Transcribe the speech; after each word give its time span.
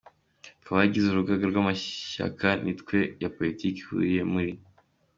Twe 0.61 0.69
abagize 0.71 1.07
Urugaga 1.09 1.45
rw’amashyaka 1.51 2.47
n’imitwe 2.55 2.97
ya 3.21 3.29
politiki, 3.35 3.77
ihuriye 3.83 4.21
muri 4.33 4.51